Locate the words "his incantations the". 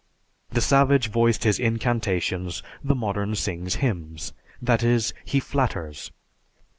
1.43-2.95